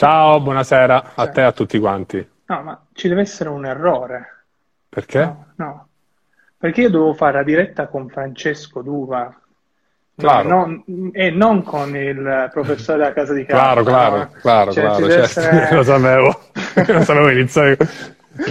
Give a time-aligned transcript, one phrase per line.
[0.00, 2.28] Ciao, buonasera a te e a tutti quanti.
[2.48, 4.44] No, ma ci deve essere un errore.
[4.90, 5.20] Perché?
[5.20, 5.88] No, no.
[6.58, 9.34] Perché io dovevo fare la diretta con Francesco Duva
[10.14, 10.48] Claro.
[10.50, 13.62] non- e non con il professore della casa di casa.
[13.62, 15.22] Claro, claro, claro, Cioè, claro, certo.
[15.24, 16.40] essere- lo sapevo,
[16.92, 17.76] lo sapevo iniziare.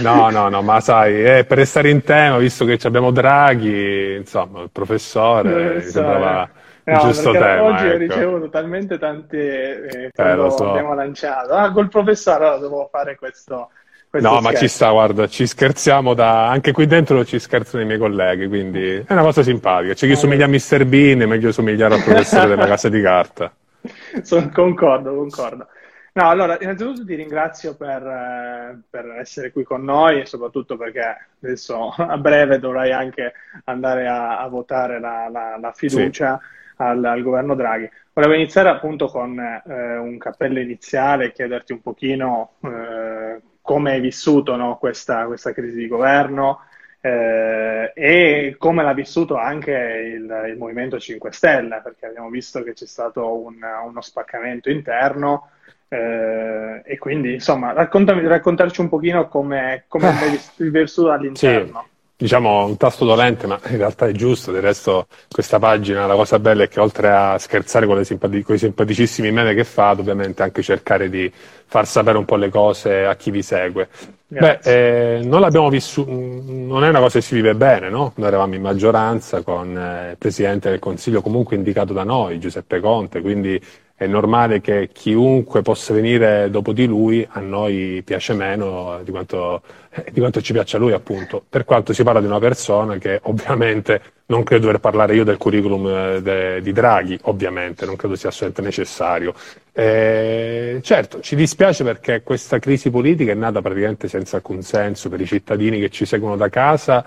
[0.02, 4.62] No, no, no, ma sai, eh, per restare in tema, visto che abbiamo Draghi, insomma,
[4.62, 5.90] il professore, mi Professore.
[5.92, 6.48] sembrava il
[6.92, 7.62] No, giusto tema.
[7.64, 7.98] oggi ho ecco.
[7.98, 10.70] ricevuto talmente tante eh, Eh, quando lo so.
[10.70, 11.52] abbiamo lanciato.
[11.54, 13.70] Ah, col professore allora dovevo fare questo,
[14.08, 14.74] questo No, ma ci scherzo.
[14.76, 16.48] sta, guarda, ci scherziamo da...
[16.48, 19.94] anche qui dentro ci scherzano i miei colleghi, quindi è una cosa simpatica.
[19.94, 20.84] C'è chi Ah, somiglia a Mr.
[20.84, 23.52] Bean, è meglio somigliare al professore della casa di carta.
[24.22, 25.66] Sono- concordo, concordo.
[26.12, 31.02] No, allora, innanzitutto ti ringrazio per, eh, per essere qui con noi e soprattutto perché
[31.42, 36.40] adesso a breve dovrai anche andare a, a votare la, la- la fiducia
[36.76, 37.88] al, al governo Draghi.
[38.12, 44.00] Volevo iniziare appunto con eh, un cappello iniziale e chiederti un pochino eh, come hai
[44.00, 46.60] vissuto, no, questa, questa crisi di governo
[47.00, 52.72] eh, e come l'ha vissuto anche il, il Movimento 5 Stelle, perché abbiamo visto che
[52.72, 55.50] c'è stato un- uno spaccamento interno.
[55.88, 61.86] eh, e quindi, insomma, raccontami, raccontarci un pochino come, come vis- vissuto all'interno.
[62.16, 64.50] Diciamo un tasto dolente, ma in realtà è giusto.
[64.50, 68.42] Del resto, questa pagina, la cosa bella è che oltre a scherzare con, le simpati-
[68.42, 71.30] con i simpaticissimi meme che fa, ovviamente anche cercare di
[71.68, 73.88] far sapere un po' le cose a chi vi segue.
[74.28, 78.12] Beh, eh, non l'abbiamo vissuto, non è una cosa che si vive bene, no?
[78.16, 82.80] Noi eravamo in maggioranza con eh, il Presidente del Consiglio comunque indicato da noi, Giuseppe
[82.80, 83.60] Conte, quindi
[83.96, 89.62] è normale che chiunque possa venire dopo di lui a noi piace meno di quanto,
[89.88, 91.42] eh, di quanto ci piace a lui, appunto.
[91.48, 95.38] Per quanto si parla di una persona che ovviamente non credo dover parlare io del
[95.38, 99.34] curriculum eh, de- di Draghi, ovviamente, non credo sia assolutamente necessario.
[99.72, 105.20] Eh, certo, ci dispiace perché questa crisi politica è nata praticamente senza alcun senso per
[105.22, 107.02] i cittadini che ci seguono da casa.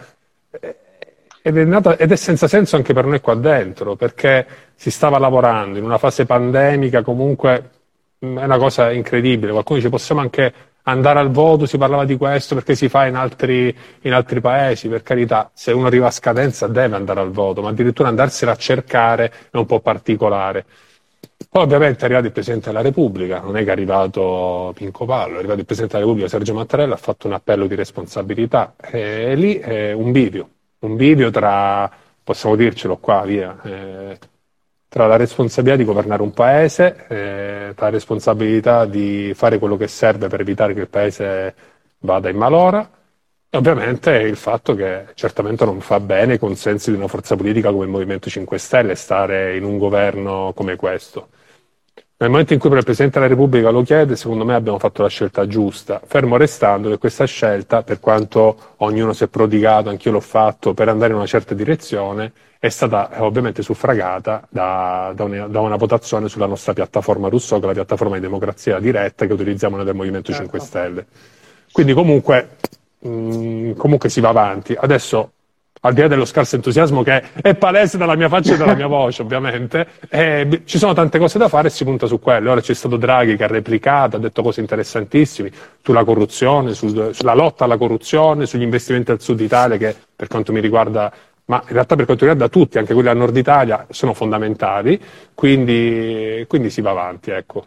[0.60, 0.76] eh,
[1.42, 4.46] ed è, nata- ed è senza senso anche per noi qua dentro, perché
[4.76, 7.70] si stava lavorando in una fase pandemica, comunque
[8.20, 9.52] mh, è una cosa incredibile.
[9.52, 13.16] Qualcuno dice possiamo anche andare al voto, si parlava di questo perché si fa in
[13.16, 17.62] altri, in altri paesi, per carità, se uno arriva a scadenza deve andare al voto,
[17.62, 20.66] ma addirittura andarsela a cercare è un po' particolare.
[21.50, 25.36] Poi ovviamente è arrivato il Presidente della Repubblica, non è che è arrivato Pinco Pallo,
[25.36, 29.36] è arrivato il Presidente della Repubblica Sergio Mattarella, ha fatto un appello di responsabilità e
[29.36, 30.50] lì è un bivio,
[30.80, 31.90] un bivio tra,
[32.24, 34.18] possiamo dircelo qua, via, eh,
[34.88, 39.88] tra la responsabilità di governare un paese, eh, tra la responsabilità di fare quello che
[39.88, 41.56] serve per evitare che il paese
[42.00, 42.90] vada in malora
[43.52, 47.72] e ovviamente il fatto che certamente non fa bene i consensi di una forza politica
[47.72, 51.30] come il Movimento 5 Stelle stare in un governo come questo.
[52.22, 55.02] Nel momento in cui però il Presidente della Repubblica lo chiede, secondo me abbiamo fatto
[55.02, 60.12] la scelta giusta, fermo restando che questa scelta, per quanto ognuno si è prodigato, anch'io
[60.12, 65.24] l'ho fatto, per andare in una certa direzione, è stata eh, ovviamente suffragata da, da
[65.24, 69.26] una, da una votazione sulla nostra piattaforma Rousseau, che è la piattaforma di democrazia diretta
[69.26, 70.66] che utilizziamo noi del Movimento 5 Certo.
[70.66, 71.06] Stelle.
[71.72, 72.58] Quindi comunque,
[73.00, 74.76] mh, comunque si va avanti.
[74.78, 75.32] Adesso,
[75.82, 78.88] al di là dello scarso entusiasmo che è palese dalla mia faccia e dalla mia
[78.88, 82.50] voce, ovviamente, eh, ci sono tante cose da fare e si punta su quelle.
[82.50, 85.52] Ora c'è stato Draghi che ha replicato, ha detto cose interessantissime
[85.82, 90.52] sulla corruzione, sul- sulla lotta alla corruzione, sugli investimenti al sud Italia che per quanto
[90.52, 91.12] mi riguarda
[91.46, 95.02] ma in realtà per quanto riguarda tutti, anche quelli al nord Italia, sono fondamentali,
[95.34, 97.66] quindi, quindi si va avanti, ecco.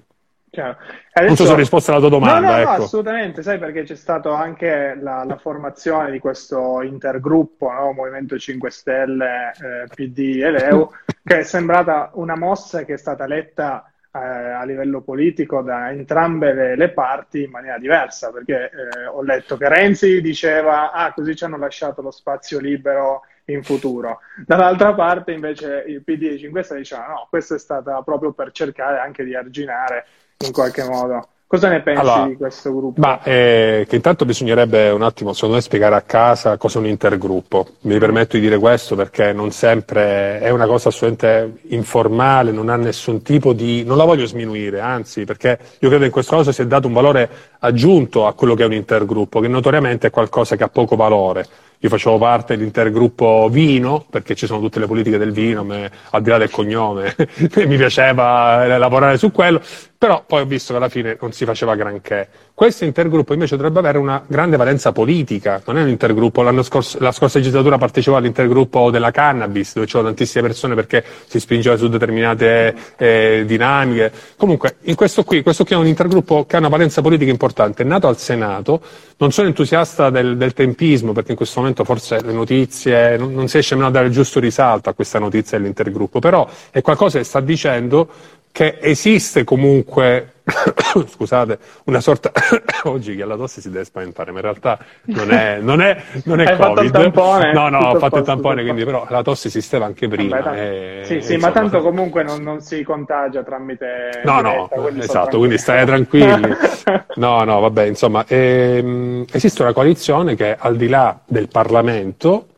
[0.52, 0.76] Chiaro.
[1.14, 2.82] Non so se ho risposto alla tua domanda, No, no, no, ecco.
[2.82, 7.92] assolutamente, sai perché c'è stata anche la, la formazione di questo intergruppo, no?
[7.92, 10.90] Movimento 5 Stelle, eh, PD e Leu,
[11.24, 16.52] che è sembrata una mossa che è stata letta eh, a livello politico da entrambe
[16.52, 21.34] le, le parti in maniera diversa, perché eh, ho letto che Renzi diceva, ah, così
[21.34, 24.20] ci hanno lasciato lo spazio libero in futuro.
[24.44, 28.32] Dall'altra parte invece il PD e i 5 Stelle dicevano, no, questa è stata proprio
[28.32, 30.04] per cercare anche di arginare
[30.46, 31.26] in qualche modo.
[31.52, 32.98] Cosa ne pensi Allora, di questo gruppo?
[32.98, 36.88] Ma eh, che intanto bisognerebbe un attimo, secondo me, spiegare a casa cosa è un
[36.88, 37.66] intergruppo.
[37.82, 42.76] Mi permetto di dire questo perché non sempre è una cosa assolutamente informale, non ha
[42.76, 43.84] nessun tipo di.
[43.84, 46.86] non la voglio sminuire, anzi, perché io credo che in questo caso si è dato
[46.86, 47.28] un valore
[47.58, 51.44] aggiunto a quello che è un intergruppo, che notoriamente è qualcosa che ha poco valore.
[51.80, 56.22] io facevo parte dell'intergruppo vino, perché ci sono tutte le politiche del vino, me, al
[56.22, 57.14] di là del cognome,
[57.66, 59.60] mi piaceva lavorare su quello,
[60.02, 62.26] però poi ho visto che alla fine non si faceva granché.
[62.52, 67.12] Questo intergruppo invece dovrebbe avere una grande valenza politica, non è un intergruppo, scorso, la
[67.12, 72.74] scorsa legislatura partecipavo all'intergruppo della cannabis, dove c'erano tantissime persone perché si spingeva su determinate
[72.96, 74.10] eh, dinamiche.
[74.36, 77.86] Comunque, questo qui, questo qui è un intergruppo che ha una valenza politica importante, è
[77.86, 78.80] nato al Senato,
[79.18, 83.46] non sono entusiasta del, del tempismo, perché in questo momento forse le notizie, non, non
[83.46, 87.18] si riesce nemmeno a dare il giusto risalto a questa notizia dell'intergruppo, però è qualcosa
[87.18, 90.34] che sta dicendo che esiste comunque,
[91.08, 92.30] scusate, una sorta,
[92.84, 96.02] oggi chi ha la tosse si deve spaventare, ma in realtà non è, non è,
[96.24, 96.66] non è Hai Covid.
[96.66, 100.06] Fatto il tampone, no, no, ho fatto il tampone, quindi però la tosse esisteva anche
[100.06, 100.38] prima.
[100.38, 104.20] Vabbè, e, sì, sì, insomma, ma tanto comunque non, non, si contagia tramite...
[104.22, 106.54] No, diretta, no, quindi esatto, quindi stai tranquilli.
[107.16, 112.48] no, no, vabbè, insomma, ehm, esiste una coalizione che al di là del Parlamento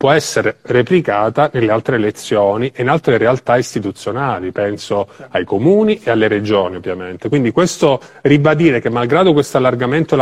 [0.00, 6.10] può essere replicata nelle altre elezioni e in altre realtà istituzionali, penso ai comuni e
[6.10, 7.28] alle regioni ovviamente.
[7.28, 10.16] Quindi questo ribadire che malgrado questo allargamento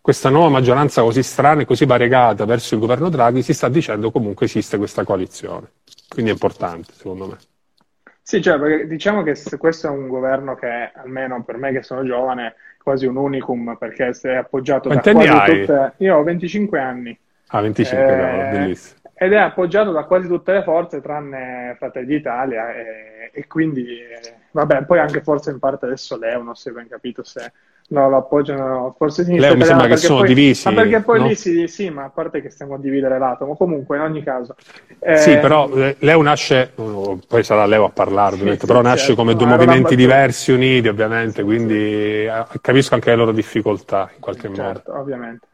[0.00, 4.12] questa nuova maggioranza così strana e così variegata verso il governo Draghi, si sta dicendo
[4.12, 5.72] comunque esiste questa coalizione.
[6.08, 7.38] Quindi è importante secondo me.
[8.22, 12.04] Sì, cioè, perché diciamo che questo è un governo che, almeno per me che sono
[12.04, 15.58] giovane, è quasi un unicum perché è appoggiato Quanti da quasi hai?
[15.58, 15.92] tutte...
[15.96, 17.18] Io ho 25 anni.
[17.50, 18.98] Ah, 25, Eh, cavolo, bellissimo.
[19.14, 23.98] Ed è appoggiato da quasi tutte le forze tranne Fratelli d'Italia e, e quindi,
[24.52, 27.52] vabbè, poi anche forse in parte adesso Leo, non si è ben capito se
[27.88, 31.18] no, lo appoggiano, forse sinistra Leo mi sembra che sono poi- divisi, Ma perché poi
[31.18, 31.26] no?
[31.26, 34.54] lì sì, sì, ma a parte che stiamo a dividere l'atomo, comunque in ogni caso.
[34.98, 38.80] Eh, Sì, però eh, Leo nasce, oh, poi sarà Leo a parlare ovviamente, sì, però
[38.80, 44.10] nasce certo, come due movimenti diversi, uniti ovviamente, quindi eh, capisco anche le loro difficoltà
[44.14, 44.62] in qualche modo.
[44.62, 45.48] Certo, ovviamente.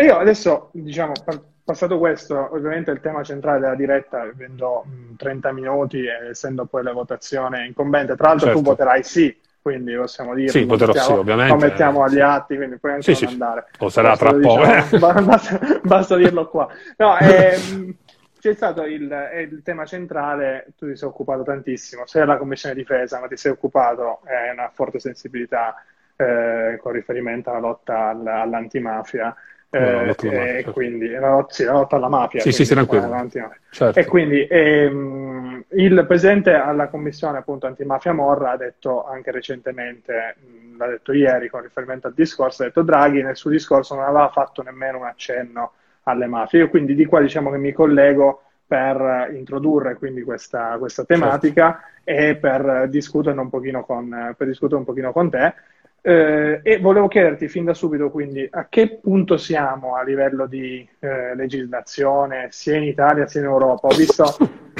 [0.00, 5.52] Io adesso, diciamo, pa- passato questo, ovviamente il tema centrale della diretta, avendo mh, 30
[5.52, 8.70] minuti e essendo poi la votazione incombente, tra l'altro tu Certo.
[8.70, 11.52] voterai sì, quindi possiamo dire, Sì, voterò mettiamo- sì, ovviamente.
[11.52, 13.66] Lo mettiamo agli atti, quindi puoi anche Sì, non sì, andare.
[13.78, 14.64] lo sarà Questo tra lo poco.
[14.72, 16.68] diciamo, ba- basta, basta dirlo qua.
[16.96, 17.94] No, ehm,
[18.40, 22.74] c'è stato il, è il tema centrale, tu ti sei occupato tantissimo, sei alla Commissione
[22.74, 25.74] Difesa, ma ti sei occupato, è una forte sensibilità
[26.16, 29.34] eh, con riferimento alla lotta al- all'antimafia.
[29.74, 30.72] Eh, e certo.
[30.72, 32.40] quindi la lotta, sì, la lotta alla mafia.
[32.40, 33.46] Sì, sì, sì, quindi, tranquillo.
[33.46, 33.58] eh.
[33.70, 33.98] Certo.
[33.98, 40.76] E quindi ehm, il presidente alla commissione appunto antimafia Morra ha detto anche recentemente, mh,
[40.76, 44.28] l'ha detto ieri con riferimento al discorso, ha detto Draghi nel suo discorso non aveva
[44.28, 45.72] fatto nemmeno un accenno
[46.02, 46.60] alle mafie.
[46.60, 52.36] Io quindi di qua diciamo che mi collego per introdurre quindi questa, questa tematica e
[52.36, 55.54] per discuterne un pochino con, per discutere un pochino con te.
[56.04, 60.84] Eh, e volevo chiederti fin da subito quindi a che punto siamo a livello di
[60.98, 63.86] eh, legislazione sia in Italia sia in Europa.
[63.86, 64.24] Ho visto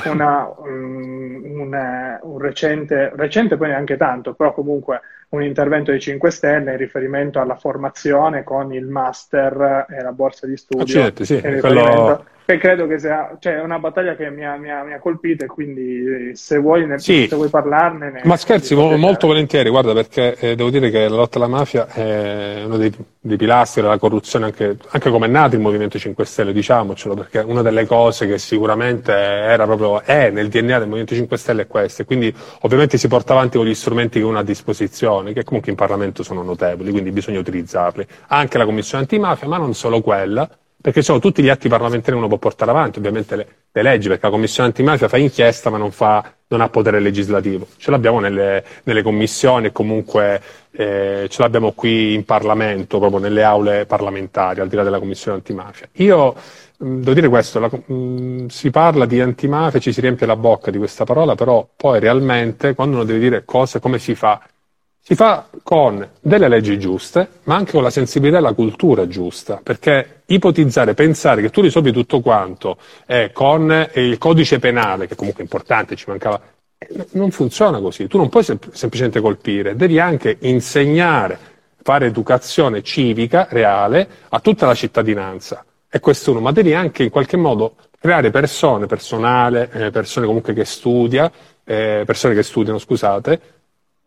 [0.06, 5.00] una, un, un, eh, un recente, recente poi neanche tanto, però comunque
[5.30, 10.46] un intervento dei 5 Stelle in riferimento alla formazione con il master e la borsa
[10.46, 10.82] di studio.
[10.84, 14.56] Accidenti, sì, in quello- che credo che sia cioè, è una battaglia che mi ha,
[14.56, 17.26] mi ha- mi ha colpito e quindi se vuoi, ne- Sì.
[17.28, 21.14] se vuoi parlarne ne- Ma scherzi, molto volentieri, guarda, perché eh, devo dire che la
[21.14, 22.92] lotta alla mafia è uno dei,
[23.24, 27.38] dei pilastri della corruzione, anche, anche come è nato il Movimento 5 Stelle, diciamocelo, perché
[27.38, 31.66] una delle cose che sicuramente era proprio, è nel DNA del Movimento 5 Stelle è
[31.68, 35.44] questa, quindi ovviamente si porta avanti con gli strumenti che uno ha a disposizione, che
[35.44, 38.04] comunque in Parlamento sono notevoli, quindi bisogna utilizzarli.
[38.26, 40.48] Anche la Commissione antimafia, ma non solo quella,
[40.82, 44.08] perché sono tutti gli atti parlamentari che uno può portare avanti, ovviamente le, le leggi,
[44.08, 47.66] perché la Commissione antimafia fa inchiesta ma non, fa, non ha potere legislativo.
[47.78, 50.42] Ce l'abbiamo nelle, nelle commissioni e comunque
[50.72, 55.38] eh, ce l'abbiamo qui in Parlamento, proprio nelle aule parlamentari, al di là della Commissione
[55.38, 55.88] antimafia.
[55.94, 56.34] Io
[56.78, 60.70] mh, devo dire questo, la- mh, si parla di antimafia, ci si riempie la bocca
[60.70, 64.40] di questa parola, però poi realmente quando uno deve dire cose, come si fa?
[65.04, 69.58] Si fa con delle leggi giuste, ma anche con la sensibilità e la cultura giusta,
[69.60, 75.42] perché ipotizzare, pensare che tu risolvi tutto quanto eh, con il codice penale, che comunque
[75.42, 76.40] è importante, ci mancava,
[76.78, 78.06] eh, non funziona così.
[78.06, 81.36] Tu non puoi sem- semplicemente colpire, devi anche insegnare,
[81.82, 85.64] fare educazione civica reale a tutta la cittadinanza.
[85.90, 90.54] E questo uno, ma devi anche in qualche modo creare persone, personale, eh, persone comunque
[90.54, 91.28] che studia,
[91.64, 93.40] eh, persone che studiano, scusate,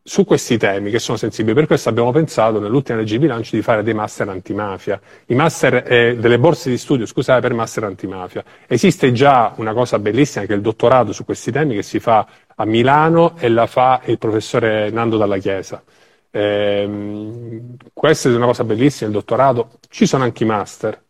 [0.07, 1.55] su questi temi che sono sensibili.
[1.55, 6.15] Per questo abbiamo pensato nell'ultima legge di bilancio di fare dei master antimafia, master, eh,
[6.15, 8.43] delle borse di studio, scusate, per master antimafia.
[8.67, 12.27] Esiste già una cosa bellissima che è il dottorato su questi temi che si fa
[12.55, 15.83] a Milano e la fa il professore Nando Dalla Chiesa.
[16.29, 19.71] Ehm, questa è una cosa bellissima, il dottorato.
[19.89, 21.04] Ci sono anche i master.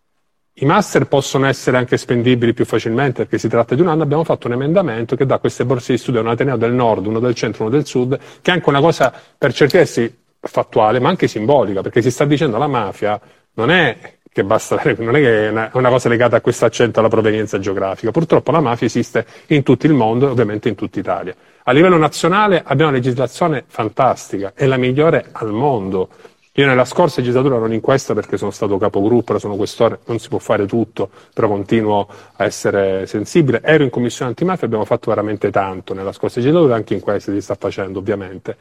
[0.59, 4.23] I master possono essere anche spendibili più facilmente perché si tratta di un anno, abbiamo
[4.23, 7.19] fatto un emendamento che dà queste borse di studio a un Ateneo del nord, uno
[7.19, 11.09] del centro, uno del sud, che è anche una cosa per certi versi fattuale, ma
[11.09, 13.19] anche simbolica, perché si sta dicendo la mafia
[13.55, 13.97] non è
[14.31, 18.11] che basta, non è che è una, cosa legata a questo accento alla provenienza geografica.
[18.11, 21.33] Purtroppo la mafia esiste in tutto il mondo e ovviamente in tutta Italia.
[21.63, 26.09] A livello nazionale abbiamo una legislazione fantastica, è la migliore al mondo.
[26.57, 30.29] Io nella scorsa legislatura non in questa perché sono stato capogruppo, sono questore, non si
[30.29, 32.07] può fare tutto, però continuo
[32.37, 33.59] a essere sensibile.
[33.61, 37.41] Ero in commissione antimafia, abbiamo fatto veramente tanto nella scorsa legislatura, anche in questa si
[37.41, 38.55] sta facendo ovviamente.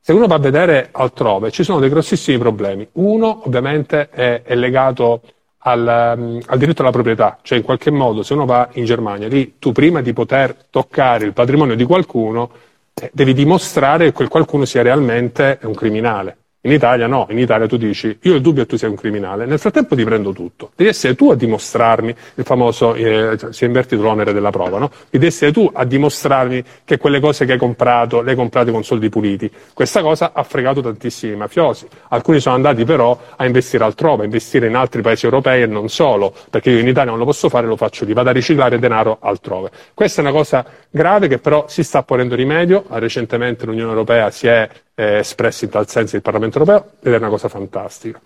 [0.00, 2.88] Se uno va a vedere altrove ci sono dei grossissimi problemi.
[2.92, 5.20] Uno ovviamente è, è legato
[5.58, 9.28] al, um, al, diritto alla proprietà, cioè in qualche modo se uno va in Germania,
[9.28, 12.50] lì tu prima di poter toccare il patrimonio di qualcuno
[12.94, 16.38] eh, devi dimostrare che quel qualcuno sia realmente un criminale.
[16.66, 18.96] In Italia no, in Italia tu dici io ho il dubbio che tu sei un
[18.96, 20.72] criminale, nel frattempo ti prendo tutto.
[20.74, 24.90] Devi essere tu a dimostrarmi, il famoso eh, si è invertito l'onere della prova, no?
[25.08, 28.82] Devi essere tu a dimostrarmi che quelle cose che hai comprato le hai comprate con
[28.82, 29.48] soldi puliti.
[29.72, 31.86] Questa cosa ha fregato tantissimi mafiosi.
[32.08, 35.88] Alcuni sono andati però a investire altrove, a investire in altri paesi europei e non
[35.88, 38.80] solo, perché io in Italia non lo posso fare, lo faccio lì, vado a riciclare
[38.80, 39.70] denaro altrove.
[39.94, 42.86] Questa è una cosa grave che però si sta ponendo rimedio.
[42.88, 47.16] Recentemente l'Unione Europea si è eh, espressi in tal senso il Parlamento europeo ed è
[47.18, 48.20] una cosa fantastica.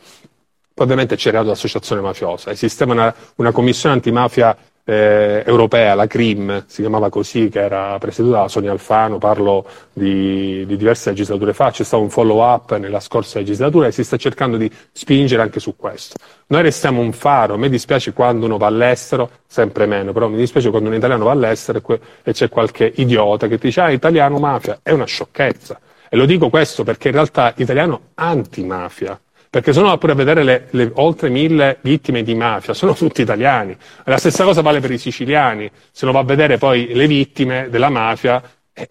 [0.76, 6.80] Ovviamente c'è reato d'associazione mafiosa, esisteva una, una commissione antimafia eh, europea, la CRIM, si
[6.80, 11.84] chiamava così, che era presieduta da Sonia Alfano, parlo di, di diverse legislature fa, c'è
[11.84, 15.76] stato un follow up nella scorsa legislatura e si sta cercando di spingere anche su
[15.76, 16.16] questo.
[16.46, 20.38] Noi restiamo un faro, a me dispiace quando uno va all'estero, sempre meno, però mi
[20.38, 23.80] dispiace quando un italiano va all'estero e, que- e c'è qualche idiota che ti dice
[23.82, 25.78] ah italiano mafia, è una sciocchezza
[26.12, 30.17] e lo dico questo perché in realtà italiano antimafia, perché se uno va pure a
[30.17, 33.76] vedere le, le, oltre mille vittime di mafia, sono tutti italiani.
[34.05, 37.69] La stessa cosa vale per i siciliani, se uno va a vedere poi le vittime
[37.71, 38.43] della mafia,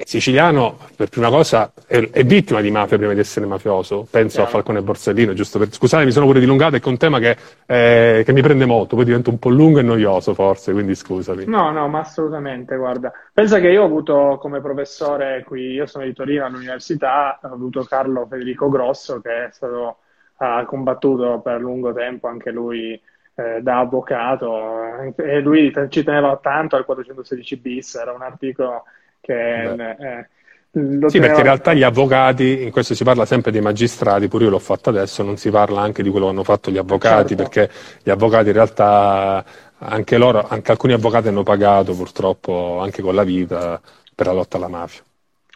[0.03, 4.07] siciliano, per prima cosa, è, è, vittima di mafia prima di essere mafioso.
[4.09, 4.49] Penso Chiaro.
[4.49, 5.71] a Falcone Borsellino, giusto per...
[5.71, 9.05] Scusate, mi sono pure dilungato, è un tema che, eh, che, mi prende molto, poi
[9.05, 11.45] diventa un po' lungo e noioso forse, quindi scusami.
[11.45, 13.11] No, no, ma assolutamente, guarda.
[13.33, 17.83] Pensa che io ho avuto come professore qui, io sono di Torino all'università, ho avuto
[17.83, 19.97] Carlo Federico Grosso, che è stato,
[20.37, 22.99] ha combattuto per lungo tempo anche lui
[23.35, 28.83] eh, da avvocato, e lui ci teneva tanto al 416 bis, era un articolo
[29.21, 30.27] che eh,
[30.71, 34.49] sì, perché in realtà gli avvocati, in questo si parla sempre dei magistrati, pure io
[34.51, 37.43] l'ho fatto adesso, non si parla anche di quello che hanno fatto gli avvocati, certo.
[37.43, 37.69] perché
[38.03, 39.43] gli avvocati in realtà,
[39.79, 43.81] anche loro, anche alcuni avvocati hanno pagato purtroppo anche con la vita
[44.13, 45.01] per la lotta alla mafia.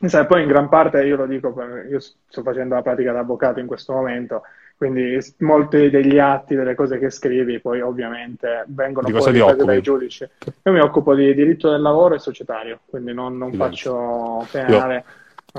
[0.06, 1.54] Sai, poi in gran parte, io lo dico,
[1.90, 4.42] io sto facendo la pratica da avvocato in questo momento,
[4.84, 10.28] quindi molti degli atti, delle cose che scrivi, poi ovviamente vengono di poi dai giudici.
[10.64, 14.96] Io mi occupo di diritto del lavoro e societario, quindi non, non faccio penale.
[14.96, 15.04] Io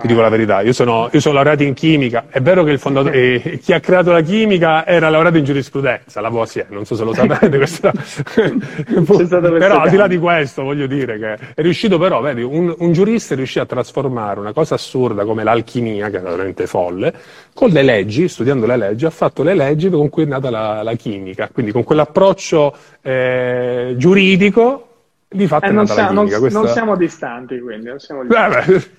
[0.01, 2.81] ti dico la verità, io sono, io sono laureato in chimica, è vero che il
[2.81, 6.97] fondatore, eh, chi ha creato la chimica era laureato in giurisprudenza, la Voisie, non so
[6.97, 7.93] se lo sapete, questa...
[9.39, 12.93] però al di là di questo voglio dire che è riuscito però, vedi, un, un
[12.93, 17.15] giurista è riuscito a trasformare una cosa assurda come l'alchimia, che era veramente folle,
[17.55, 20.83] con le leggi, studiando le leggi, ha fatto le leggi con cui è nata la,
[20.83, 24.89] la chimica, quindi con quell'approccio eh, giuridico
[25.29, 26.33] di fatto eh, è nata siamo, la chimica.
[26.33, 26.59] Non, Questa...
[26.59, 28.91] non siamo distanti quindi, non siamo distanti.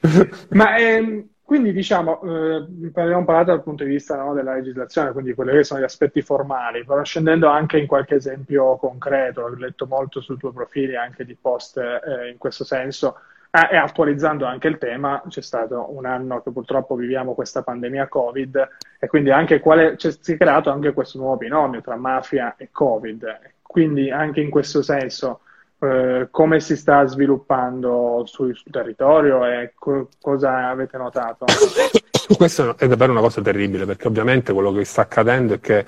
[0.50, 5.34] Ma ehm, quindi diciamo, eh, abbiamo parlato dal punto di vista no, della legislazione, quindi
[5.34, 9.86] quelli che sono gli aspetti formali, però scendendo anche in qualche esempio concreto, ho letto
[9.86, 13.16] molto sul tuo profilo anche di post eh, in questo senso,
[13.50, 18.06] eh, e attualizzando anche il tema, c'è stato un anno che purtroppo viviamo questa pandemia
[18.06, 18.68] Covid
[19.00, 23.40] e quindi anche quale, si è creato anche questo nuovo binomio tra mafia e Covid.
[23.60, 25.40] Quindi anche in questo senso
[25.80, 31.46] eh, come si sta sviluppando sul, sul territorio e co- cosa avete notato?
[32.36, 35.84] Questa è davvero una cosa terribile perché ovviamente quello che sta accadendo è che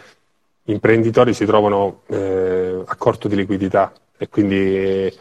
[0.63, 5.13] gli imprenditori si trovano eh, a corto di liquidità e quindi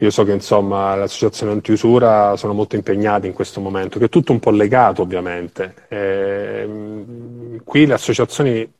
[0.00, 4.08] io so che insomma le associazioni antiusura sono molto impegnate in questo momento, che è
[4.08, 5.74] tutto un po' legato ovviamente.
[5.88, 8.72] E, ehm, qui le associazioni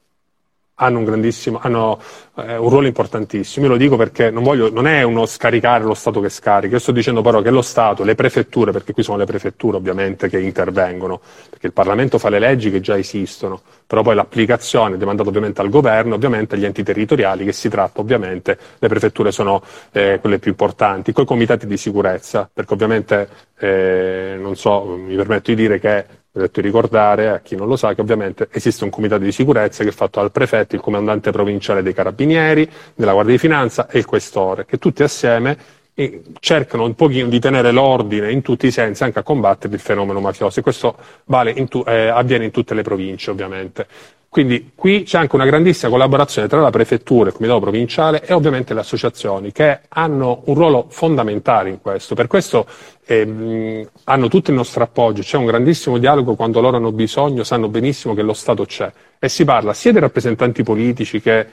[0.80, 2.00] hanno un hanno
[2.36, 3.66] eh, un ruolo importantissimo.
[3.66, 6.80] Io lo dico perché non, voglio, non è uno scaricare lo Stato che scarica, io
[6.80, 10.38] sto dicendo però che lo Stato, le prefetture, perché qui sono le prefetture ovviamente che
[10.38, 11.20] intervengono,
[11.50, 15.60] perché il Parlamento fa le leggi che già esistono, però poi l'applicazione è demandata ovviamente
[15.60, 20.38] al governo, ovviamente agli enti territoriali, che si tratta ovviamente, le prefetture sono eh, quelle
[20.38, 25.56] più importanti, con i comitati di sicurezza, perché ovviamente, eh, non so, mi permetto di
[25.56, 29.22] dire che ho detto ricordare a chi non lo sa che ovviamente esiste un comitato
[29.22, 33.40] di sicurezza che è fatto dal prefetto, il comandante provinciale dei carabinieri, della Guardia di
[33.40, 35.56] Finanza e il questore, che tutti assieme
[35.94, 39.80] eh, cercano un pochino di tenere l'ordine in tutti i sensi anche a combattere il
[39.80, 43.86] fenomeno mafioso e questo vale in tu, eh, avviene in tutte le province ovviamente.
[44.30, 48.74] Quindi qui c'è anche una grandissima collaborazione tra la prefettura, il comitato provinciale e ovviamente
[48.74, 52.14] le associazioni che hanno un ruolo fondamentale in questo.
[52.14, 52.66] Per questo
[53.06, 57.68] ehm, hanno tutto il nostro appoggio, c'è un grandissimo dialogo quando loro hanno bisogno, sanno
[57.68, 61.46] benissimo che lo Stato c'è e si parla sia dei rappresentanti politici che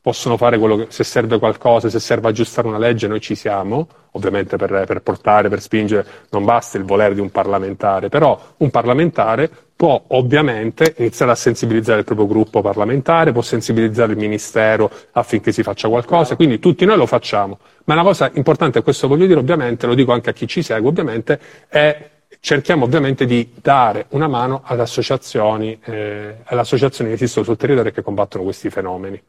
[0.00, 3.88] possono fare quello che, se serve qualcosa, se serve aggiustare una legge, noi ci siamo,
[4.12, 8.70] ovviamente per, per, portare, per spingere, non basta il volere di un parlamentare, però un
[8.70, 15.52] parlamentare può ovviamente iniziare a sensibilizzare il proprio gruppo parlamentare, può sensibilizzare il ministero affinché
[15.52, 17.58] si faccia qualcosa, quindi tutti noi lo facciamo.
[17.84, 20.62] Ma una cosa importante, e questo voglio dire ovviamente, lo dico anche a chi ci
[20.62, 21.38] segue ovviamente,
[21.68, 22.10] è
[22.40, 27.90] cerchiamo ovviamente di dare una mano alle associazioni, eh, alle associazioni che esistono sul territorio
[27.90, 29.22] e che combattono questi fenomeni.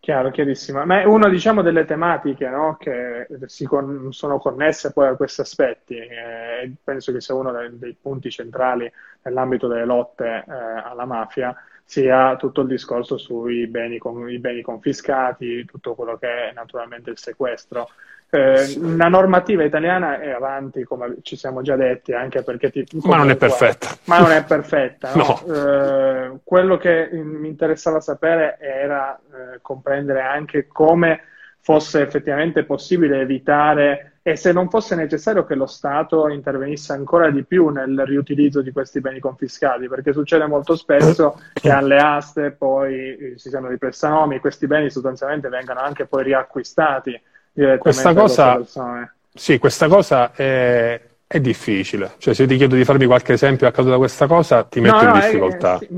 [0.00, 0.82] Chiaro, chiarissimo.
[0.86, 3.28] Ma è una diciamo, delle tematiche no, che
[3.66, 5.94] con, sono connesse poi a questi aspetti.
[5.94, 8.90] Eh, penso che sia uno dei, dei, punti centrali
[9.22, 11.54] nell'ambito delle lotte eh, alla mafia,
[11.90, 17.18] sia tutto il discorso sui beni, con, beni confiscati, tutto quello che è naturalmente il
[17.18, 17.88] sequestro.
[18.30, 23.16] Eh, la normativa italiana è avanti, come ci siamo già detti, anche perché ti, ma
[23.16, 23.88] non è perfetta.
[24.04, 25.12] Ma non è perfetta.
[25.16, 25.42] no?
[25.44, 25.52] no.
[25.52, 31.22] Eh, quello che mi interessava sapere era eh, comprendere anche come
[31.58, 37.44] fosse effettivamente possibile evitare e se non fosse necessario che lo Stato intervenisse ancora di
[37.44, 43.34] più nel riutilizzo di questi beni confiscati, perché succede molto spesso che alle aste poi
[43.36, 47.20] si siano ripresa nomi, questi beni sostanzialmente vengano anche poi riacquistati
[47.78, 48.60] questa cosa,
[49.34, 51.00] sì, questa cosa è,
[51.32, 52.14] è, difficile.
[52.18, 54.96] Cioè, se ti chiedo di farmi qualche esempio a causa di questa cosa, ti metto
[54.96, 55.78] no, in no, difficoltà.
[55.88, 55.94] In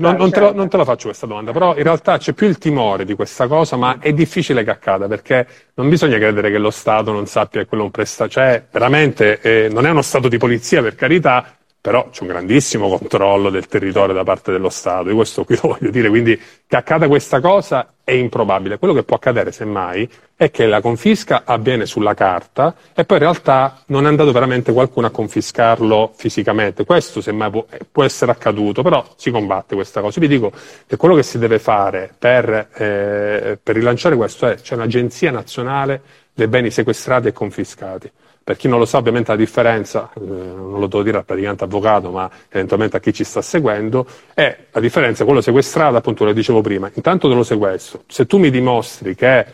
[0.00, 0.54] non, non, te lo, certo.
[0.54, 3.46] non, te lo, faccio questa domanda, però in realtà c'è più il timore di questa
[3.46, 7.60] cosa, ma è difficile che accada perché non bisogna credere che lo Stato non sappia
[7.60, 8.30] che quello è un prestato.
[8.30, 11.56] Cioè, veramente eh, non è uno Stato di polizia, per carità,
[11.86, 15.68] però c'è un grandissimo controllo del territorio da parte dello Stato, di questo qui lo
[15.78, 18.78] voglio dire, quindi che accada questa cosa è improbabile.
[18.78, 23.22] Quello che può accadere, semmai, è che la confisca avviene sulla carta e poi in
[23.22, 26.84] realtà non è andato veramente qualcuno a confiscarlo fisicamente.
[26.84, 30.18] Questo semmai può, può essere accaduto, però si combatte questa cosa.
[30.18, 30.50] Vi dico
[30.88, 36.02] che quello che si deve fare per, eh, per rilanciare questo è c'è un'agenzia nazionale
[36.34, 38.10] dei beni sequestrati e confiscati.
[38.46, 41.64] Per chi non lo sa, ovviamente la differenza, eh, non lo devo dire al praticante
[41.64, 46.32] avvocato, ma eventualmente a chi ci sta seguendo, è la differenza, quello sequestrato, appunto lo
[46.32, 48.04] dicevo prima, intanto te lo sequestro.
[48.06, 49.44] Se tu mi dimostri che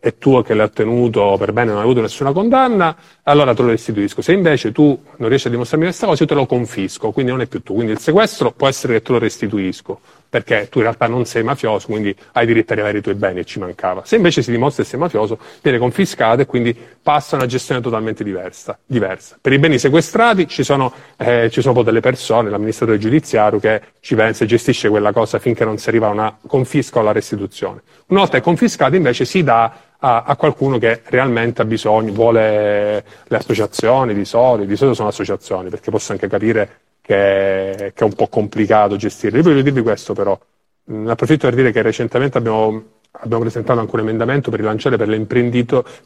[0.00, 3.68] è tuo che l'hai ottenuto per bene, non hai avuto nessuna condanna, allora te lo
[3.68, 4.20] restituisco.
[4.20, 7.42] Se invece tu non riesci a dimostrarmi questa cosa, io te lo confisco, quindi non
[7.42, 7.74] è più tu.
[7.74, 11.42] Quindi il sequestro può essere che te lo restituisco, perché tu in realtà non sei
[11.42, 14.02] mafioso, quindi hai diritto a riavere i tuoi beni e ci mancava.
[14.04, 18.22] Se invece si dimostra essere mafioso, viene confiscato e quindi passa a una gestione totalmente
[18.22, 18.78] diversa.
[18.86, 19.36] diversa.
[19.40, 23.82] Per i beni sequestrati ci sono, eh, ci sono poi delle persone, l'amministratore giudiziario che
[23.98, 27.12] ci pensa e gestisce quella cosa finché non si arriva a una confisca o alla
[27.12, 27.82] restituzione.
[28.06, 33.04] Una volta è confiscato invece si dà a, a, qualcuno che realmente ha bisogno, vuole
[33.26, 38.04] le associazioni di soldi, di solito sono associazioni, perché posso anche capire che, che è
[38.04, 39.38] un po' complicato gestire.
[39.38, 40.38] Io voglio dirvi questo però,
[40.84, 45.08] ne approfitto per dire che recentemente abbiamo, abbiamo presentato anche un emendamento per rilanciare per,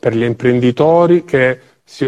[0.00, 1.60] per gli imprenditori che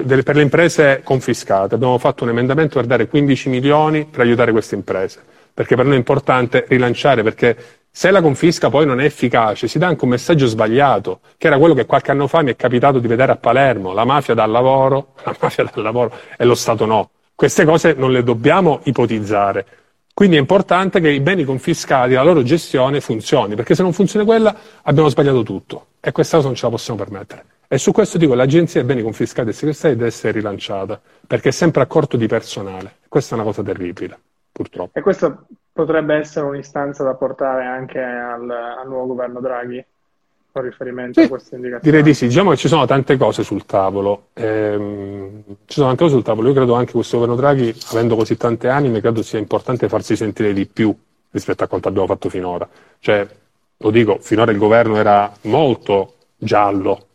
[0.03, 1.75] per le imprese confiscate.
[1.75, 5.21] Abbiamo fatto un emendamento per dare 15 milioni per aiutare queste imprese,
[5.53, 7.57] perché per noi è importante rilanciare, perché
[7.91, 11.59] se la confisca poi non è efficace, si dà anche un messaggio sbagliato, che era
[11.59, 14.51] quello che qualche anno fa mi è capitato di vedere a Palermo, la mafia dal
[14.51, 17.11] lavoro, la mafia dal lavoro e lo Stato no.
[17.37, 19.67] Queste cose non le dobbiamo ipotizzare.
[20.15, 24.25] Quindi è importante che i beni confiscati, la loro gestione funzioni, perché se non funziona
[24.25, 27.45] quella abbiamo sbagliato tutto e questa cosa non ce la possiamo permettere.
[27.69, 31.53] E su questo dico l'agenzia dei beni confiscati e sequestrati deve essere rilanciata, perché è
[31.53, 33.01] sempre a corto di personale.
[33.07, 34.19] Questa è una cosa terribile,
[34.51, 34.99] purtroppo.
[34.99, 39.85] E questo potrebbe essere un'istanza da portare anche al, al nuovo governo Draghi
[40.57, 41.97] con riferimento sì, a queste indicazioni?
[41.97, 44.29] Direi di sì, diciamo che ci sono tante cose sul tavolo.
[44.33, 46.49] Ehm, ci sono tante cose sul tavolo.
[46.49, 50.17] Io credo anche che questo governo Draghi, avendo così tante anime, credo sia importante farsi
[50.17, 50.95] sentire di più
[51.31, 52.67] rispetto a quanto abbiamo fatto finora.
[52.99, 53.27] Cioè,
[53.77, 57.06] lo dico, finora il governo era molto giallo,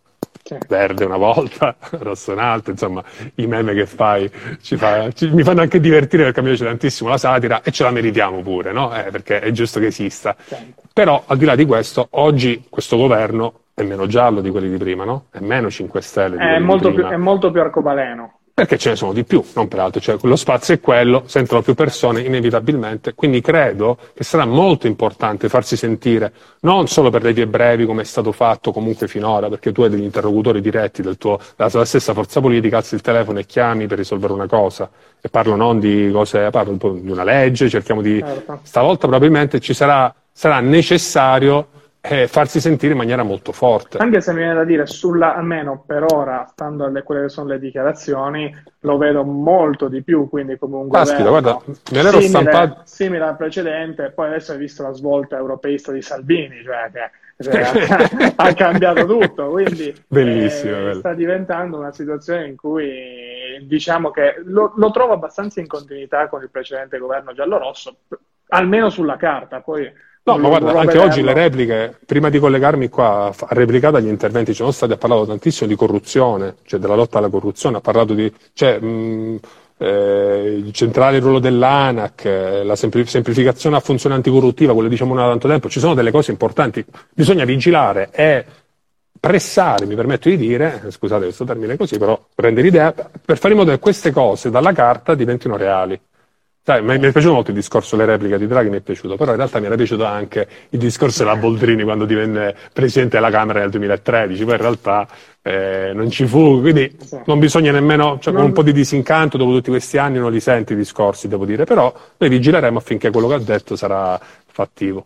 [0.68, 3.04] verde una volta, rosso un'altra, insomma
[3.36, 4.30] i meme che fai
[4.62, 7.84] ci fa, ci, mi fanno anche divertire perché mi piace tantissimo la satira e ce
[7.84, 8.96] la meritiamo pure, no?
[8.96, 10.36] eh, perché è giusto che esista.
[10.46, 10.82] Certo.
[10.94, 14.78] Però al di là di questo, oggi questo governo è meno giallo di quelli di
[14.78, 15.26] prima, no?
[15.32, 16.38] È meno 5 Stelle.
[16.38, 18.41] È molto, più, è molto più arcobaleno.
[18.62, 21.64] Perché ce ne sono di più, non per altro, cioè lo spazio è quello, sentono
[21.64, 27.34] più persone inevitabilmente, quindi credo che sarà molto importante farsi sentire, non solo per le
[27.34, 31.18] vie brevi come è stato fatto comunque finora, perché tu hai degli interlocutori diretti del
[31.18, 34.88] tuo, della tua stessa forza politica, alzi il telefono e chiami per risolvere una cosa,
[35.20, 38.20] e parlo non di cose, parlo di una legge, cerchiamo di...
[38.20, 38.60] Certo.
[38.62, 41.68] Stavolta probabilmente ci sarà, sarà necessario
[42.02, 44.00] eh, farsi sentire in maniera molto forte.
[44.00, 47.50] Anche se mi viene da dire, sulla, almeno per ora, stando alle quelle che sono
[47.50, 52.28] le dichiarazioni, lo vedo molto di più, quindi come un Caspita, guarda, me l'ero simile,
[52.28, 52.82] stampato.
[52.86, 57.12] Simile al precedente, poi adesso hai visto la svolta europeista di Salvini, cioè che
[57.42, 64.42] cioè, ha cambiato tutto, quindi Bellissimo, eh, sta diventando una situazione in cui diciamo che
[64.46, 67.96] lo, lo trovo abbastanza in continuità con il precedente governo giallorosso,
[68.50, 69.92] almeno sulla carta, poi
[70.24, 71.04] No, ma guarda, anche vederlo.
[71.04, 74.98] oggi le repliche, prima di collegarmi qua, ha replicato agli interventi, ci sono stati, ha
[74.98, 79.40] parlato tantissimo di corruzione, cioè della lotta alla corruzione, ha parlato di, cioè, mh,
[79.80, 85.48] eh, il centrale ruolo dell'ANAC, eh, la semplificazione a funzione anticorruttiva, quello diciamo da tanto
[85.48, 88.46] tempo, ci sono delle cose importanti, bisogna vigilare e
[89.20, 93.60] pressare, mi permetto di dire, scusate questo termine così, però prendere idea, per fare in
[93.60, 96.00] modo che queste cose dalla carta diventino reali.
[96.80, 99.32] Mi, mi, è piaciuto molto il discorso, le repliche di Draghi mi è piaciuto, però
[99.32, 103.60] in realtà mi era piaciuto anche il discorso della Boldrini quando divenne Presidente della Camera
[103.60, 105.08] nel 2013, poi in realtà
[105.42, 109.52] eh, non ci fu, quindi non bisogna nemmeno, cioè con un po' di disincanto dopo
[109.52, 113.28] tutti questi anni non li senti i discorsi, devo dire, però noi vigileremo affinché quello
[113.28, 115.06] che ha detto sarà fattivo.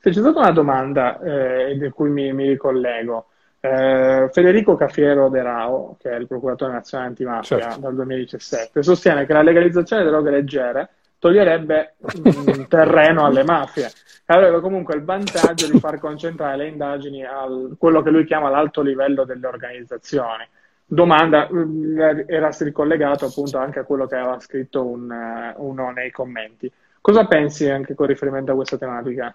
[0.00, 3.26] Se c'è stata una domanda eh, di cui mi, mi ricollego,
[3.64, 7.80] eh, Federico Cafiero De Rao, che è il procuratore nazionale antimafia certo.
[7.80, 10.88] dal 2017, sostiene che la legalizzazione delle droghe leggere
[11.22, 13.88] toglierebbe un terreno alle mafie.
[14.26, 17.46] Avrebbe comunque il vantaggio di far concentrare le indagini a
[17.78, 20.44] quello che lui chiama l'alto livello delle organizzazioni.
[20.84, 25.14] Domanda, mm, era ricollegato appunto anche a quello che aveva scritto un,
[25.58, 26.70] uno nei commenti.
[27.00, 29.32] Cosa pensi anche con riferimento a questa tematica?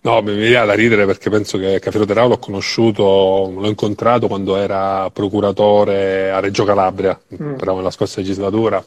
[0.00, 4.56] No, mi viene da ridere perché penso che Cafiero Terao l'ho conosciuto, l'ho incontrato quando
[4.56, 7.54] era procuratore a Reggio Calabria, mm.
[7.54, 8.84] però nella scorsa legislatura.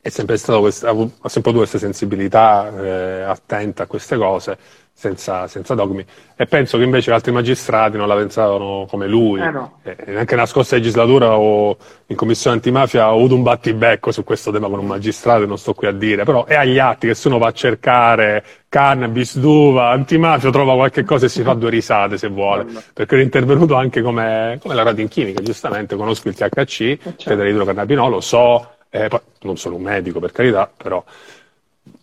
[0.00, 4.58] È sempre stato questa, ha sempre avuto questa sensibilità eh, attenta a queste cose
[4.98, 6.04] senza, senza, dogmi.
[6.34, 9.40] E penso che invece altri magistrati non la pensavano come lui.
[9.40, 9.78] Eh no.
[9.84, 14.50] eh, anche nella scorsa legislatura o in commissione antimafia ho avuto un battibecco su questo
[14.50, 17.28] tema con un magistrato, non sto qui a dire, però è agli atti che se
[17.28, 22.18] uno va a cercare cannabis, duva, antimafia, trova qualche cosa e si fa due risate
[22.18, 26.80] se vuole, perché è intervenuto anche come, come la in chimica, giustamente conosco il THC,
[26.80, 27.44] eh, certo.
[27.44, 29.08] idrocannabinolo, so, eh,
[29.42, 31.02] non sono un medico per carità, però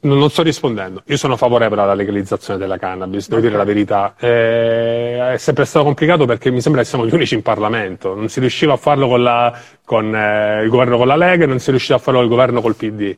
[0.01, 1.03] non, sto rispondendo.
[1.05, 4.15] Io sono favorevole alla legalizzazione della cannabis, devo dire la verità.
[4.17, 8.15] Eh, è sempre stato complicato perché mi sembra che siamo gli unici in Parlamento.
[8.15, 11.47] Non si riusciva a farlo con, la, con eh, il governo con la Lega e
[11.47, 13.15] non si riusciva a farlo con il governo col PD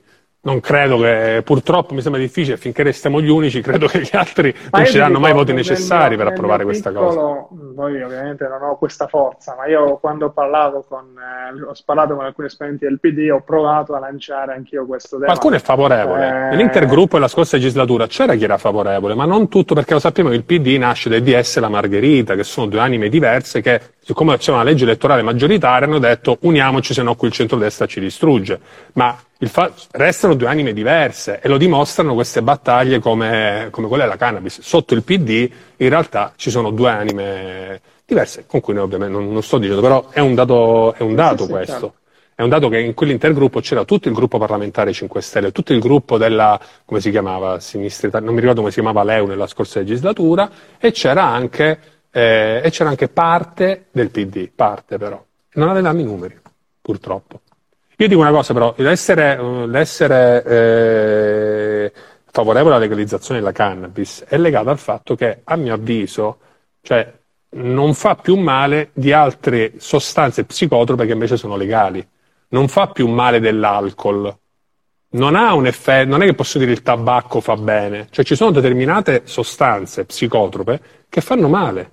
[0.48, 4.56] non credo che, purtroppo mi sembra difficile, finché restiamo gli unici, credo che gli altri
[4.72, 7.74] ma non ci danno mai i voti necessari mio, per approvare questa piccolo, cosa.
[7.76, 12.24] Poi ovviamente non ho questa forza, ma io quando parlavo con, eh, ho parlato con
[12.24, 15.26] alcuni esponenti del PD, ho provato a lanciare anch'io questo tema.
[15.28, 16.28] Qualcuno è favorevole.
[16.28, 16.50] Eh...
[16.52, 20.36] Nell'intergruppo della scorsa legislatura c'era chi era favorevole, ma non tutto perché lo sappiamo che
[20.36, 24.38] il PD nasce dai DS e la Margherita, che sono due anime diverse che siccome
[24.38, 28.58] c'è una legge elettorale maggioritaria, hanno detto uniamoci se no qui il centrodestra ci distrugge.
[28.94, 34.16] Ma fa- restano due anime diverse e lo dimostrano queste battaglie come, come quella della
[34.16, 34.62] cannabis.
[34.62, 39.30] Sotto il PD in realtà ci sono due anime diverse, con cui noi ovviamente non,
[39.30, 41.94] non sto dicendo, però è un dato, è un dato sì, questo.
[41.94, 45.74] Sì, è un dato che in quell'intergruppo c'era tutto il gruppo parlamentare 5 Stelle, tutto
[45.74, 49.48] il gruppo della, come si chiamava, sinistra, non mi ricordo come si chiamava Leu nella
[49.48, 55.24] scorsa legislatura, e c'era anche eh, e c'era anche parte del PD, parte però.
[55.54, 56.40] Non avevamo i numeri,
[56.82, 57.42] purtroppo.
[57.98, 61.92] Io dico una cosa però, l'essere, l'essere eh,
[62.32, 66.38] favorevole alla legalizzazione della cannabis è legato al fatto che, a mio avviso,
[66.82, 67.12] cioè,
[67.50, 72.08] non fa più male di altre sostanze psicotrope che invece sono legali.
[72.50, 74.36] Non fa più male dell'alcol.
[75.10, 78.08] Non ha un effetto, non è che posso dire il tabacco fa bene.
[78.12, 81.92] Cioè ci sono determinate sostanze psicotrope che fanno male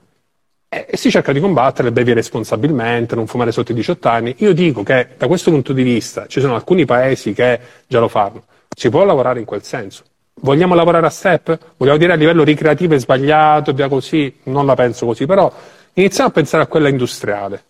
[0.86, 4.34] e si cerca di combattere, bevi responsabilmente, non fumare sotto i 18 anni.
[4.38, 8.08] Io dico che da questo punto di vista ci sono alcuni paesi che già lo
[8.08, 8.44] fanno.
[8.76, 10.02] Si può lavorare in quel senso.
[10.40, 11.58] Vogliamo lavorare a step?
[11.76, 14.40] Vogliamo dire a livello ricreativo è sbagliato, via così?
[14.44, 15.52] Non la penso così, però
[15.92, 17.62] iniziamo a pensare a quella industriale.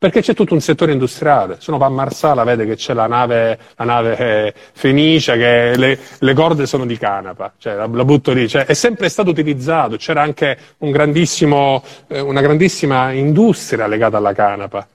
[0.00, 1.56] Perché c'è tutto un settore industriale.
[1.60, 5.76] Se uno va a Marsala vede che c'è la nave, la nave eh, Fenicia, che
[5.76, 8.48] le, le, corde sono di canapa, cioè la, la butto lì.
[8.48, 14.88] Cioè, è sempre stato utilizzato, c'era anche un eh, una grandissima industria legata alla canapa.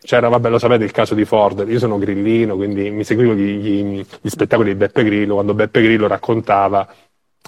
[0.00, 3.56] c'era, vabbè, lo sapete il caso di Ford, io sono grillino, quindi mi seguivo gli,
[3.56, 6.86] gli, gli spettacoli di Beppe Grillo, quando Beppe Grillo raccontava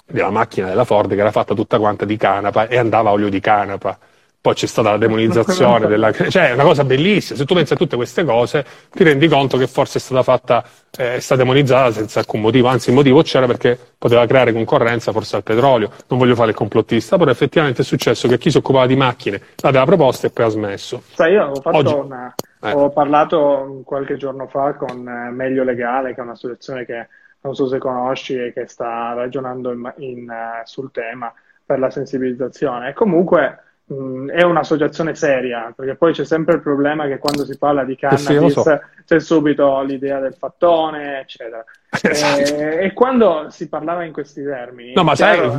[0.05, 3.29] della macchina della Ford che era fatta tutta quanta di canapa e andava a olio
[3.29, 3.97] di canapa
[4.41, 6.11] poi c'è stata la demonizzazione della...
[6.11, 9.57] cioè è una cosa bellissima, se tu pensi a tutte queste cose ti rendi conto
[9.57, 10.63] che forse è stata fatta,
[10.97, 15.11] eh, è stata demonizzata senza alcun motivo, anzi il motivo c'era perché poteva creare concorrenza
[15.11, 18.57] forse al petrolio, non voglio fare il complottista, però effettivamente è successo che chi si
[18.57, 21.03] occupava di macchine l'aveva proposta e poi ha smesso.
[21.13, 22.33] Sai, io ho, una...
[22.61, 22.71] eh.
[22.71, 27.07] ho parlato qualche giorno fa con eh, Meglio Legale, che è un'associazione che
[27.41, 31.33] non so se conosci e che sta ragionando in, in, uh, sul tema
[31.65, 32.89] per la sensibilizzazione.
[32.89, 37.57] E comunque Mm, è un'associazione seria, perché poi c'è sempre il problema che quando si
[37.57, 38.79] parla di cannabis sì, so.
[39.03, 41.63] c'è subito l'idea del fattone, eccetera.
[42.01, 42.39] Esatto.
[42.39, 45.51] E, e, quando si parlava in questi termini, no, ma chiaro,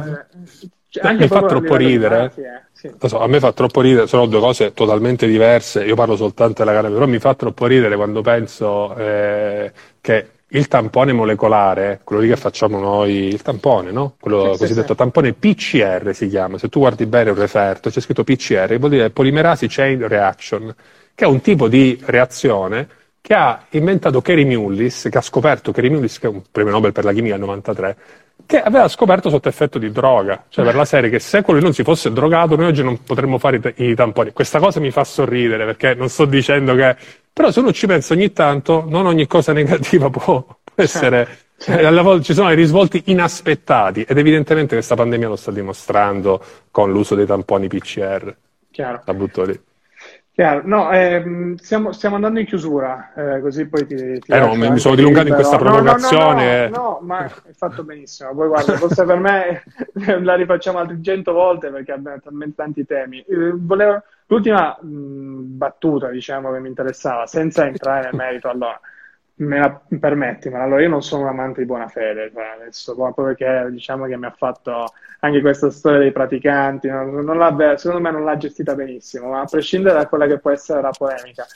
[0.45, 2.33] sai, eh, anche mi fa troppo ridere.
[2.37, 2.91] Eh, sì.
[3.09, 5.83] so, a me fa troppo ridere, sono due cose totalmente diverse.
[5.85, 10.69] Io parlo soltanto della cannabis, però mi fa troppo ridere quando penso eh, che il
[10.69, 14.17] tampone molecolare, quello lì che facciamo noi, il tampone, no?
[14.19, 16.59] Quello sì, cosiddetto sì, tampone PCR si chiama.
[16.59, 20.75] Se tu guardi bene un referto, c'è scritto PCR, che vuol dire Polymerase Chain Reaction,
[21.15, 22.89] che è un tipo di reazione
[23.21, 26.93] che ha inventato Kerry Mullis, che ha scoperto Kerry Mullis, che è un premio Nobel
[26.93, 27.97] per la chimica nel 93,
[28.47, 31.73] che aveva scoperto sotto effetto di droga, cioè per la serie che se quello non
[31.73, 34.33] si fosse drogato noi oggi non potremmo fare i, i tamponi.
[34.33, 36.97] Questa cosa mi fa sorridere perché non sto dicendo che
[37.33, 41.49] però se uno ci pensa ogni tanto, non ogni cosa negativa può, può essere...
[41.61, 46.43] Cioè, alla volta ci sono dei risvolti inaspettati ed evidentemente questa pandemia lo sta dimostrando
[46.71, 48.35] con l'uso dei tamponi PCR.
[48.71, 49.03] Chiaro.
[49.05, 49.61] La butto lì.
[50.33, 50.63] Chiaro.
[50.65, 54.79] No, ehm, stiamo, stiamo, andando in chiusura, eh, così poi ti, ti eh no, mi,
[54.79, 56.69] sono dilungato in questa provocazione.
[56.69, 58.33] No, no, no, no, ma hai fatto benissimo.
[58.35, 59.63] Poi guarda, forse per me
[60.23, 63.19] la rifacciamo altre cento volte perché abbiamo talmente tanti temi.
[63.29, 68.81] Eh, volevo, l'ultima mh, battuta, diciamo, che mi interessava, senza entrare nel merito, allora,
[69.41, 72.95] me la permetti, ma allora io non sono un amante di buona fede, cioè adesso,
[72.95, 78.03] proprio perché diciamo che mi ha fatto anche questa storia dei praticanti, non, non secondo
[78.03, 81.47] me non l'ha gestita benissimo, ma a prescindere da quella che può essere la polemica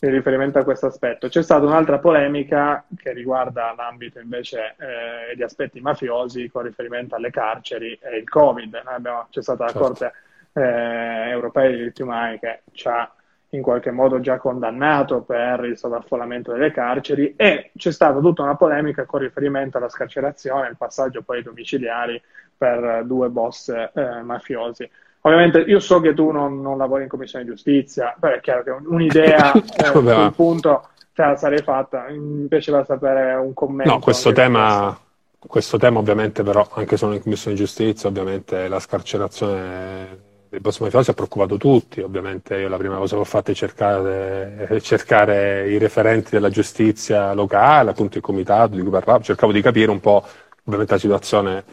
[0.00, 5.42] in riferimento a questo aspetto, c'è stata un'altra polemica che riguarda l'ambito invece eh, di
[5.42, 8.80] aspetti mafiosi con riferimento alle carceri e il Covid.
[8.84, 9.86] Abbiamo, c'è stata la certo.
[9.86, 10.12] Corte
[10.52, 13.10] eh, Europea dei diritti umani che ci ha
[13.56, 18.54] in qualche modo già condannato per il sovraffollamento delle carceri e c'è stata tutta una
[18.54, 22.20] polemica con riferimento alla scarcerazione, il passaggio poi ai domiciliari
[22.56, 24.88] per due boss eh, mafiosi.
[25.22, 28.70] Ovviamente io so che tu non, non, lavori in commissione giustizia, però è chiaro che
[28.70, 33.92] un'idea eh, sul punto te la sarei fatta, mi piaceva sapere un commento.
[33.92, 34.96] No, questo tema,
[35.38, 41.10] questo tema ovviamente però, anche sono in commissione giustizia, ovviamente la scarcerazione il boss mafioso
[41.10, 42.56] ha preoccupato tutti, ovviamente.
[42.56, 47.90] Io la prima cosa che ho fatto è cercare, cercare i referenti della giustizia locale,
[47.90, 50.24] appunto il comitato di cui parlavo, cercavo di capire un po',
[50.64, 51.64] ovviamente la situazione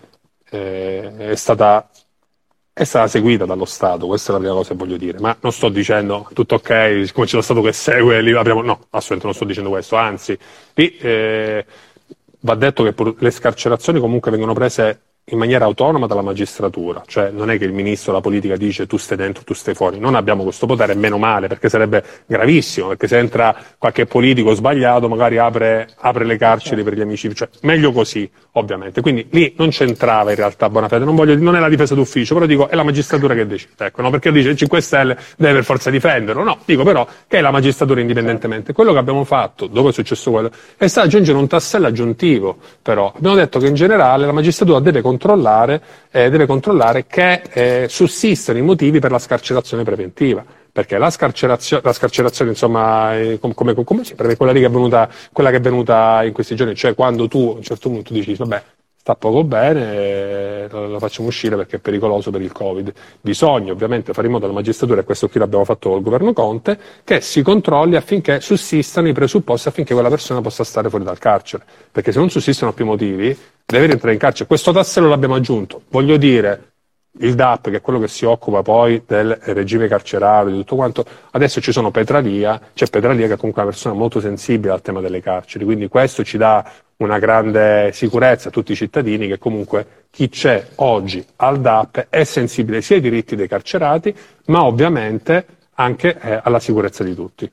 [0.49, 1.89] eh, è, stata,
[2.73, 5.51] è stata seguita dallo Stato, questa è la prima cosa che voglio dire, ma non
[5.51, 9.33] sto dicendo tutto ok, siccome c'è lo Stato che segue, lì apriamo, no, assolutamente non
[9.33, 10.37] sto dicendo questo, anzi,
[10.73, 11.65] lì eh,
[12.39, 17.49] va detto che le scarcerazioni comunque vengono prese in maniera autonoma dalla magistratura, cioè non
[17.49, 20.43] è che il ministro la politica dice tu stai dentro, tu stai fuori, non abbiamo
[20.43, 25.87] questo potere, meno male, perché sarebbe gravissimo, perché se entra qualche politico sbagliato magari apre,
[25.97, 28.99] apre le carceri per gli amici, cioè meglio così, ovviamente.
[28.99, 32.33] Quindi lì non c'entrava in realtà buona fede, non, voglio, non è la difesa d'ufficio,
[32.33, 34.09] però dico è la magistratura che decide, ecco, no?
[34.09, 37.51] perché dice il 5 Stelle deve per forza difenderlo, no, dico però che è la
[37.51, 38.73] magistratura indipendentemente.
[38.73, 43.13] Quello che abbiamo fatto, dopo è successo quello, è stato aggiungere un tassello aggiuntivo, però
[43.15, 48.57] abbiamo detto che in generale la magistratura deve controllare, eh, deve controllare che eh, sussistano
[48.57, 50.43] i motivi per la scarcerazione preventiva.
[50.73, 54.03] Perché la scarcerazione, la scarcerazione insomma, è come, come, come
[54.35, 57.61] quella, che venuta, quella che è venuta in questi giorni, cioè quando tu a un
[57.61, 58.63] certo punto dici, vabbè,
[59.03, 62.93] sta poco bene, lo, facciamo uscire perché è pericoloso per il Covid.
[63.19, 66.79] Bisogna ovviamente fare in modo alla magistratura, e questo qui l'abbiamo fatto col governo Conte,
[67.03, 71.65] che si controlli affinché sussistano i presupposti affinché quella persona possa stare fuori dal carcere.
[71.91, 74.47] Perché se non sussistono più motivi, deve rientrare in carcere.
[74.47, 75.81] Questo tassello l'abbiamo aggiunto.
[75.89, 76.73] Voglio dire,
[77.19, 81.05] il DAP, che è quello che si occupa poi del regime carcerario, di tutto quanto,
[81.31, 84.99] adesso ci sono Petralia, c'è Petralia che è comunque una persona molto sensibile al tema
[84.99, 86.65] delle carceri, quindi questo ci dà
[86.97, 92.23] una grande sicurezza a tutti i cittadini che comunque chi c'è oggi al DAP è
[92.23, 94.15] sensibile sia ai diritti dei carcerati,
[94.47, 97.51] ma ovviamente anche eh, alla sicurezza di tutti.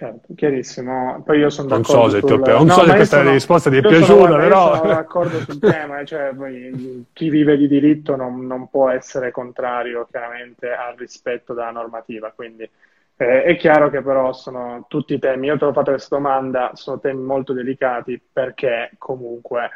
[0.00, 1.20] Certo, chiarissimo.
[1.26, 1.92] Poi io sono d'accordo.
[1.92, 2.40] Non so se, sul...
[2.40, 3.32] non no, so se questa sono...
[3.32, 4.76] risposta ti è piaciuta, però.
[4.76, 10.06] Sono d'accordo sul tema, cioè poi, chi vive di diritto non, non, può essere contrario
[10.10, 12.66] chiaramente al rispetto della normativa, quindi
[13.20, 16.98] Eh, è chiaro che però sono tutti temi, io te l'ho fatto questa domanda, sono
[17.00, 19.68] temi molto delicati perché comunque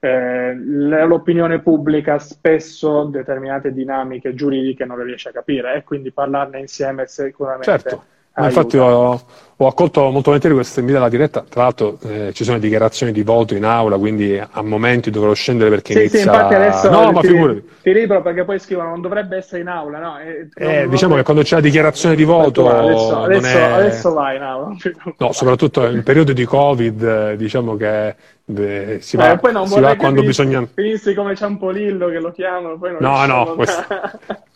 [0.00, 6.58] eh, l'opinione pubblica spesso determinate dinamiche giuridiche non le riesce a capire e quindi parlarne
[6.58, 8.04] insieme sicuramente certo.
[8.36, 9.20] Infatti ho,
[9.60, 13.22] ho, accolto molto volentieri questo invito alla diretta, tra l'altro eh, ci sono dichiarazioni di
[13.22, 16.18] voto in aula, quindi a momenti dovrò scendere perché sì, inizia...
[16.20, 17.68] Sì, infatti adesso no, ti, ma figurati.
[17.82, 20.18] ti libero perché poi scrivono non dovrebbe essere in aula, no?
[20.18, 21.18] E, eh, non, diciamo non...
[21.18, 22.68] che quando c'è la dichiarazione di voto...
[22.70, 23.62] Adesso, adesso, è...
[23.62, 24.76] adesso vai in aula.
[25.18, 28.14] No, soprattutto in periodo di Covid, diciamo che
[28.56, 30.66] eh, si va, eh, poi non si va quando finissi, bisogna...
[30.72, 33.84] Finissi come Ciampolillo che lo chiamano, poi non No, no, questo...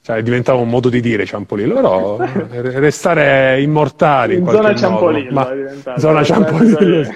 [0.00, 2.16] cioè, diventava un modo di dire Ciampolillo, però
[2.78, 4.78] restare immortali in, in zona modo.
[4.98, 5.50] Ciampolillo Ma...
[5.50, 6.00] è diventato.
[6.00, 7.10] Zona Ciampolillo.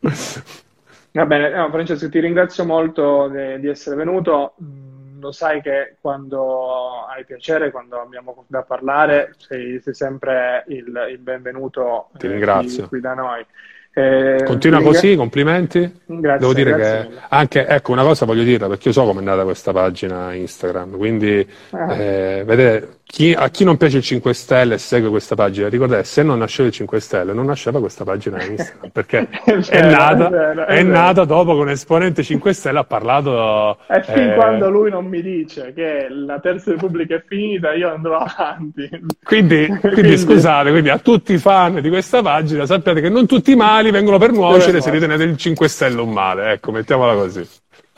[1.12, 4.54] Va bene, no, Francesco, ti ringrazio molto de- di essere venuto.
[4.62, 10.92] Mm, lo sai che quando hai piacere, quando abbiamo da parlare, sei, sei sempre il,
[11.10, 12.80] il benvenuto ti ringrazio.
[12.88, 13.44] Qui, qui da noi.
[13.98, 16.00] Eh, Continua ringra- così, complimenti.
[16.04, 17.20] Grazie, Devo dire grazie che mille.
[17.30, 20.98] anche, ecco, una cosa voglio dirla perché io so come è andata questa pagina Instagram,
[20.98, 21.94] quindi Ah.
[21.94, 26.02] eh, vedete, chi- a chi non piace il 5 Stelle e segue questa pagina, ricordate,
[26.04, 29.90] se non nasceva il 5 Stelle non nasceva questa pagina Instagram, perché È è, vero,
[29.90, 33.78] nata, è vero, è è nata dopo che un esponente 5 Stelle ha parlato...
[33.88, 37.92] E fin eh, quando lui non mi dice che la Terza Repubblica è finita, io
[37.92, 38.88] andrò avanti.
[39.22, 43.26] Quindi, quindi, Quindi- scusate, quindi a tutti i fan di questa pagina sappiate che non
[43.26, 47.14] tutti i mali vengono per nuocere se ritenete il 5 Stelle un male, ecco, mettiamola
[47.14, 47.46] così.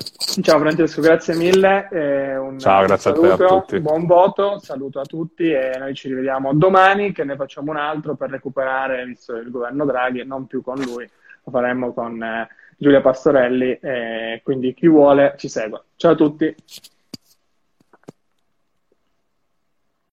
[0.00, 1.88] Ciao Francesco, grazie mille.
[1.90, 3.80] eh, un Ciao, grazie a te, saluto, a tutti.
[3.80, 8.14] Buon voto, saluto a tutti e noi ci rivediamo domani che ne facciamo un altro
[8.14, 11.08] per recuperare, visto il governo Draghi, non più con lui,
[11.42, 15.82] lo faremo con eh, Giulia Pastorelli, e quindi chi vuole ci segua.
[15.96, 16.54] Ciao a tutti.